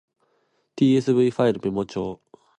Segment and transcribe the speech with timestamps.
[0.75, 2.19] tsv ファイルメモ帳